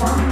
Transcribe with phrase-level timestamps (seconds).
[0.00, 0.29] one.